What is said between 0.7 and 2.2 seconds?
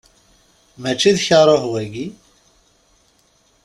Mačči d karuh, wagi?